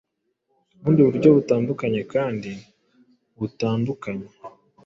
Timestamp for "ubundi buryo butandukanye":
0.79-2.01